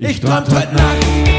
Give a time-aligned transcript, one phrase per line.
[0.00, 1.37] Ich träumte heute Nacht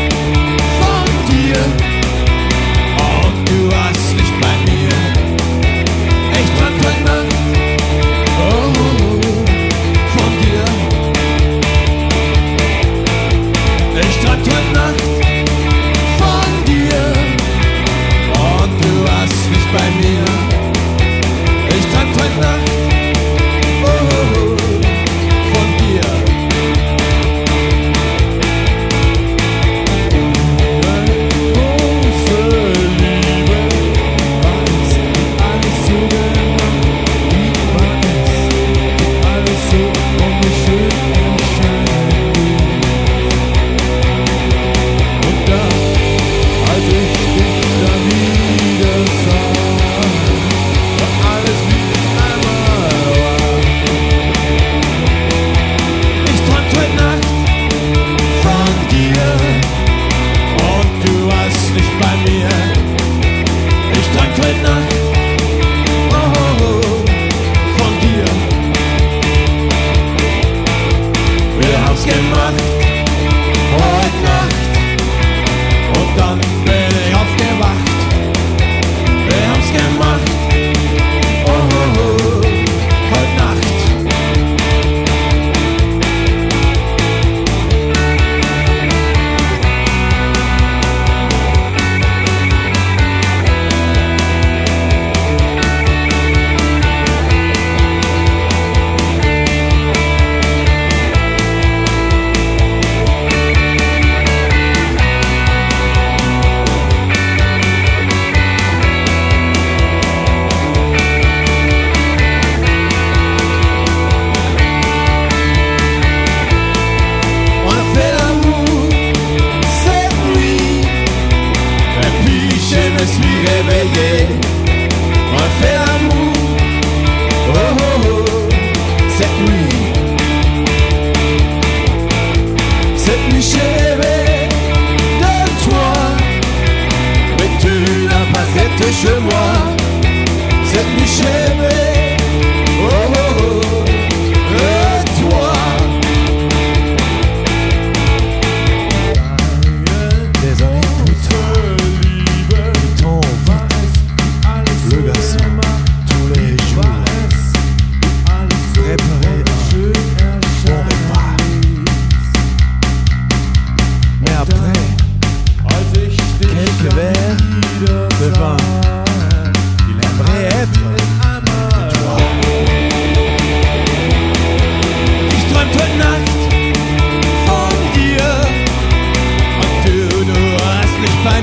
[138.91, 139.78] 漩涡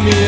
[0.04, 0.25] me.